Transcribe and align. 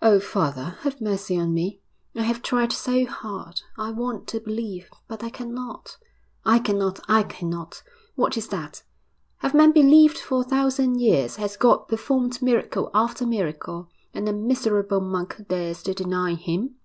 'Oh, 0.00 0.18
father, 0.18 0.78
have 0.80 0.98
mercy 0.98 1.38
on 1.38 1.52
me! 1.52 1.82
I 2.16 2.22
have 2.22 2.40
tried 2.40 2.72
so 2.72 3.04
hard. 3.04 3.60
I 3.76 3.90
want 3.90 4.26
to 4.28 4.40
believe. 4.40 4.88
But 5.08 5.22
I 5.22 5.28
cannot.' 5.28 5.98
'I 6.46 6.60
cannot! 6.60 7.00
I 7.06 7.22
cannot! 7.22 7.82
What 8.14 8.38
is 8.38 8.48
that? 8.48 8.82
Have 9.44 9.52
men 9.52 9.72
believed 9.72 10.16
for 10.16 10.40
a 10.40 10.44
thousand 10.48 11.00
years 11.02 11.36
has 11.36 11.58
God 11.58 11.86
performed 11.86 12.40
miracle 12.40 12.90
after 12.94 13.26
miracle 13.26 13.90
and 14.14 14.26
a 14.26 14.32
miserable 14.32 15.02
monk 15.02 15.36
dares 15.48 15.82
to 15.82 15.92
deny 15.92 16.32
Him?' 16.32 16.76